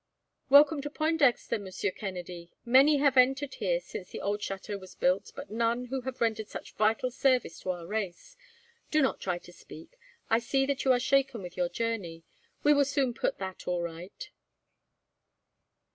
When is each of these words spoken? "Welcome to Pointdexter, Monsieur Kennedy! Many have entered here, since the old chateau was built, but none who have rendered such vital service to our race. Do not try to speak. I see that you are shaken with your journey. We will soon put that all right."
"Welcome 0.49 0.81
to 0.81 0.89
Pointdexter, 0.89 1.59
Monsieur 1.61 1.91
Kennedy! 1.91 2.51
Many 2.65 2.97
have 2.97 3.17
entered 3.17 3.53
here, 3.53 3.79
since 3.79 4.09
the 4.09 4.19
old 4.19 4.41
chateau 4.41 4.79
was 4.79 4.95
built, 4.95 5.31
but 5.35 5.51
none 5.51 5.85
who 5.89 6.01
have 6.01 6.19
rendered 6.21 6.47
such 6.49 6.73
vital 6.73 7.11
service 7.11 7.59
to 7.59 7.69
our 7.69 7.85
race. 7.85 8.35
Do 8.89 9.03
not 9.03 9.19
try 9.21 9.37
to 9.37 9.53
speak. 9.53 9.99
I 10.27 10.39
see 10.39 10.65
that 10.65 10.85
you 10.85 10.91
are 10.91 10.99
shaken 10.99 11.43
with 11.43 11.55
your 11.55 11.69
journey. 11.69 12.23
We 12.63 12.73
will 12.73 12.85
soon 12.85 13.13
put 13.13 13.37
that 13.37 13.67
all 13.67 13.83
right." 13.83 14.31